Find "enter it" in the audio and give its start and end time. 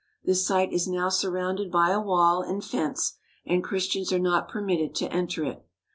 5.13-5.63